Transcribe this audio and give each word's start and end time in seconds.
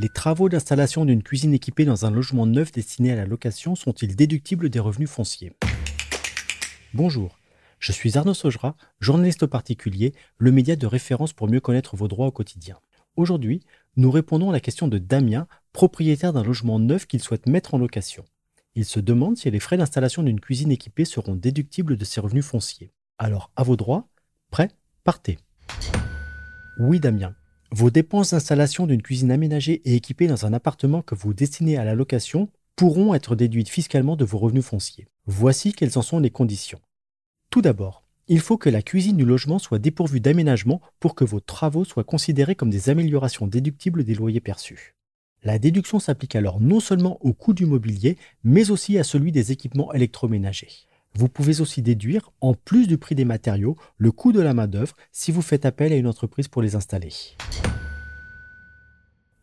Les 0.00 0.08
travaux 0.08 0.48
d'installation 0.48 1.04
d'une 1.04 1.24
cuisine 1.24 1.52
équipée 1.52 1.84
dans 1.84 2.06
un 2.06 2.12
logement 2.12 2.46
neuf 2.46 2.70
destiné 2.70 3.10
à 3.10 3.16
la 3.16 3.26
location 3.26 3.74
sont-ils 3.74 4.14
déductibles 4.14 4.70
des 4.70 4.78
revenus 4.78 5.10
fonciers? 5.10 5.52
Bonjour, 6.94 7.36
je 7.80 7.90
suis 7.90 8.16
Arnaud 8.16 8.32
Sogera, 8.32 8.76
journaliste 9.00 9.46
particulier, 9.46 10.14
le 10.36 10.52
média 10.52 10.76
de 10.76 10.86
référence 10.86 11.32
pour 11.32 11.48
mieux 11.48 11.58
connaître 11.58 11.96
vos 11.96 12.06
droits 12.06 12.28
au 12.28 12.30
quotidien. 12.30 12.78
Aujourd'hui, 13.16 13.64
nous 13.96 14.12
répondons 14.12 14.50
à 14.50 14.52
la 14.52 14.60
question 14.60 14.86
de 14.86 14.98
Damien, 14.98 15.48
propriétaire 15.72 16.32
d'un 16.32 16.44
logement 16.44 16.78
neuf 16.78 17.06
qu'il 17.06 17.20
souhaite 17.20 17.48
mettre 17.48 17.74
en 17.74 17.78
location. 17.78 18.24
Il 18.76 18.84
se 18.84 19.00
demande 19.00 19.36
si 19.36 19.50
les 19.50 19.58
frais 19.58 19.78
d'installation 19.78 20.22
d'une 20.22 20.38
cuisine 20.38 20.70
équipée 20.70 21.06
seront 21.06 21.34
déductibles 21.34 21.96
de 21.96 22.04
ses 22.04 22.20
revenus 22.20 22.46
fonciers. 22.46 22.92
Alors, 23.18 23.50
à 23.56 23.64
vos 23.64 23.74
droits, 23.74 24.06
prêt, 24.52 24.70
partez. 25.02 25.38
Oui, 26.78 27.00
Damien, 27.00 27.34
vos 27.70 27.90
dépenses 27.90 28.30
d'installation 28.30 28.86
d'une 28.86 29.02
cuisine 29.02 29.30
aménagée 29.30 29.82
et 29.84 29.94
équipée 29.94 30.26
dans 30.26 30.46
un 30.46 30.54
appartement 30.54 31.02
que 31.02 31.14
vous 31.14 31.34
destinez 31.34 31.76
à 31.76 31.84
la 31.84 31.94
location 31.94 32.48
pourront 32.76 33.14
être 33.14 33.36
déduites 33.36 33.68
fiscalement 33.68 34.16
de 34.16 34.24
vos 34.24 34.38
revenus 34.38 34.64
fonciers. 34.64 35.08
Voici 35.26 35.72
quelles 35.72 35.98
en 35.98 36.02
sont 36.02 36.18
les 36.18 36.30
conditions. 36.30 36.80
Tout 37.50 37.60
d'abord, 37.60 38.04
il 38.26 38.40
faut 38.40 38.56
que 38.56 38.70
la 38.70 38.82
cuisine 38.82 39.16
du 39.16 39.24
logement 39.24 39.58
soit 39.58 39.78
dépourvue 39.78 40.20
d'aménagement 40.20 40.80
pour 41.00 41.14
que 41.14 41.24
vos 41.24 41.40
travaux 41.40 41.84
soient 41.84 42.04
considérés 42.04 42.54
comme 42.54 42.70
des 42.70 42.88
améliorations 42.88 43.46
déductibles 43.46 44.04
des 44.04 44.14
loyers 44.14 44.40
perçus. 44.40 44.94
La 45.42 45.58
déduction 45.58 45.98
s'applique 45.98 46.36
alors 46.36 46.60
non 46.60 46.80
seulement 46.80 47.18
au 47.20 47.32
coût 47.32 47.52
du 47.52 47.66
mobilier, 47.66 48.16
mais 48.44 48.70
aussi 48.70 48.98
à 48.98 49.04
celui 49.04 49.30
des 49.30 49.52
équipements 49.52 49.92
électroménagers. 49.92 50.87
Vous 51.18 51.28
pouvez 51.28 51.60
aussi 51.60 51.82
déduire, 51.82 52.30
en 52.40 52.54
plus 52.54 52.86
du 52.86 52.96
prix 52.96 53.16
des 53.16 53.24
matériaux, 53.24 53.76
le 53.96 54.12
coût 54.12 54.30
de 54.30 54.40
la 54.40 54.54
main-d'œuvre 54.54 54.94
si 55.10 55.32
vous 55.32 55.42
faites 55.42 55.66
appel 55.66 55.92
à 55.92 55.96
une 55.96 56.06
entreprise 56.06 56.46
pour 56.46 56.62
les 56.62 56.76
installer. 56.76 57.12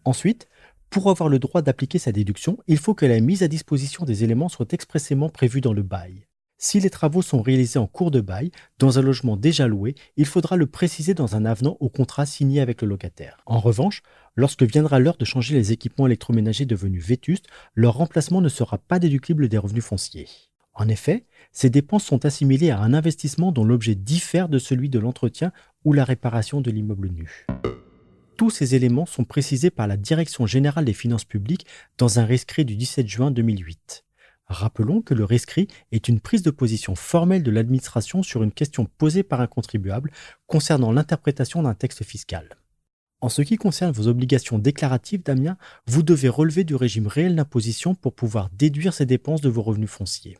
Ensuite, 0.05 0.47
pour 0.89 1.09
avoir 1.09 1.27
le 1.27 1.37
droit 1.37 1.61
d'appliquer 1.61 1.99
sa 1.99 2.13
déduction, 2.13 2.57
il 2.67 2.77
faut 2.77 2.93
que 2.93 3.05
la 3.05 3.19
mise 3.19 3.43
à 3.43 3.49
disposition 3.49 4.05
des 4.05 4.23
éléments 4.23 4.47
soit 4.47 4.71
expressément 4.71 5.27
prévue 5.27 5.59
dans 5.59 5.73
le 5.73 5.83
bail. 5.83 6.27
Si 6.57 6.79
les 6.79 6.89
travaux 6.89 7.21
sont 7.21 7.41
réalisés 7.41 7.77
en 7.77 7.87
cours 7.87 8.09
de 8.09 8.21
bail, 8.21 8.51
dans 8.79 8.97
un 8.97 9.01
logement 9.01 9.35
déjà 9.35 9.67
loué, 9.67 9.95
il 10.15 10.27
faudra 10.27 10.55
le 10.55 10.67
préciser 10.67 11.13
dans 11.13 11.35
un 11.35 11.43
avenant 11.43 11.75
au 11.81 11.89
contrat 11.89 12.25
signé 12.25 12.61
avec 12.61 12.83
le 12.83 12.87
locataire. 12.87 13.35
En 13.45 13.59
revanche, 13.59 14.01
lorsque 14.37 14.63
viendra 14.63 14.99
l'heure 14.99 15.17
de 15.17 15.25
changer 15.25 15.53
les 15.53 15.73
équipements 15.73 16.07
électroménagers 16.07 16.65
devenus 16.65 17.05
vétustes, 17.05 17.47
leur 17.73 17.95
remplacement 17.95 18.39
ne 18.39 18.47
sera 18.47 18.77
pas 18.77 18.97
déductible 18.97 19.49
des 19.49 19.57
revenus 19.57 19.83
fonciers. 19.83 20.29
En 20.75 20.89
effet, 20.89 21.25
ces 21.53 21.69
dépenses 21.69 22.03
sont 22.03 22.25
assimilées 22.25 22.69
à 22.69 22.79
un 22.79 22.93
investissement 22.93 23.53
dont 23.53 23.63
l'objet 23.63 23.95
diffère 23.95 24.49
de 24.49 24.59
celui 24.59 24.89
de 24.89 24.99
l'entretien 24.99 25.53
ou 25.85 25.93
la 25.93 26.03
réparation 26.03 26.59
de 26.59 26.69
l'immeuble 26.69 27.09
nu. 27.09 27.47
Tous 28.37 28.49
ces 28.49 28.75
éléments 28.75 29.05
sont 29.05 29.23
précisés 29.23 29.69
par 29.69 29.87
la 29.87 29.95
Direction 29.95 30.45
générale 30.45 30.83
des 30.83 30.93
finances 30.93 31.23
publiques 31.23 31.65
dans 31.97 32.19
un 32.19 32.25
rescrit 32.25 32.65
du 32.65 32.75
17 32.75 33.07
juin 33.07 33.31
2008. 33.31 34.03
Rappelons 34.47 35.01
que 35.01 35.13
le 35.13 35.23
rescrit 35.23 35.69
est 35.93 36.09
une 36.09 36.19
prise 36.19 36.43
de 36.43 36.51
position 36.51 36.95
formelle 36.95 37.41
de 37.41 37.51
l'administration 37.51 38.21
sur 38.21 38.43
une 38.43 38.51
question 38.51 38.85
posée 38.97 39.23
par 39.23 39.39
un 39.39 39.47
contribuable 39.47 40.11
concernant 40.45 40.91
l'interprétation 40.91 41.63
d'un 41.63 41.73
texte 41.73 42.03
fiscal. 42.03 42.57
En 43.21 43.29
ce 43.29 43.41
qui 43.41 43.55
concerne 43.55 43.91
vos 43.91 44.07
obligations 44.07 44.59
déclaratives, 44.59 45.23
Damien, 45.23 45.57
vous 45.87 46.03
devez 46.03 46.29
relever 46.29 46.65
du 46.65 46.75
régime 46.75 47.07
réel 47.07 47.35
d'imposition 47.35 47.95
pour 47.95 48.13
pouvoir 48.13 48.49
déduire 48.51 48.93
ces 48.93 49.05
dépenses 49.05 49.41
de 49.41 49.49
vos 49.49 49.63
revenus 49.63 49.89
fonciers. 49.89 50.37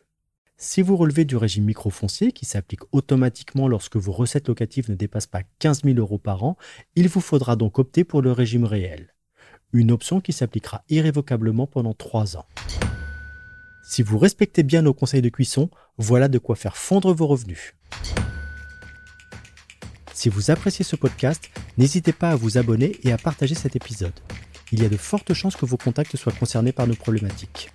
Si 0.58 0.80
vous 0.80 0.96
relevez 0.96 1.26
du 1.26 1.36
régime 1.36 1.64
microfoncier, 1.64 2.32
qui 2.32 2.46
s'applique 2.46 2.80
automatiquement 2.92 3.68
lorsque 3.68 3.96
vos 3.96 4.12
recettes 4.12 4.48
locatives 4.48 4.88
ne 4.88 4.94
dépassent 4.94 5.26
pas 5.26 5.42
15 5.58 5.82
000 5.84 5.98
euros 5.98 6.16
par 6.16 6.44
an, 6.44 6.56
il 6.94 7.08
vous 7.08 7.20
faudra 7.20 7.56
donc 7.56 7.78
opter 7.78 8.04
pour 8.04 8.22
le 8.22 8.32
régime 8.32 8.64
réel. 8.64 9.14
Une 9.74 9.90
option 9.90 10.22
qui 10.22 10.32
s'appliquera 10.32 10.82
irrévocablement 10.88 11.66
pendant 11.66 11.92
3 11.92 12.38
ans. 12.38 12.46
Si 13.84 14.02
vous 14.02 14.16
respectez 14.16 14.62
bien 14.62 14.80
nos 14.80 14.94
conseils 14.94 15.20
de 15.20 15.28
cuisson, 15.28 15.68
voilà 15.98 16.28
de 16.28 16.38
quoi 16.38 16.56
faire 16.56 16.78
fondre 16.78 17.12
vos 17.12 17.26
revenus. 17.26 17.74
Si 20.14 20.30
vous 20.30 20.50
appréciez 20.50 20.86
ce 20.86 20.96
podcast, 20.96 21.50
n'hésitez 21.76 22.14
pas 22.14 22.30
à 22.30 22.36
vous 22.36 22.56
abonner 22.56 22.96
et 23.02 23.12
à 23.12 23.18
partager 23.18 23.54
cet 23.54 23.76
épisode. 23.76 24.18
Il 24.72 24.82
y 24.82 24.86
a 24.86 24.88
de 24.88 24.96
fortes 24.96 25.34
chances 25.34 25.54
que 25.54 25.66
vos 25.66 25.76
contacts 25.76 26.16
soient 26.16 26.32
concernés 26.32 26.72
par 26.72 26.86
nos 26.86 26.96
problématiques. 26.96 27.70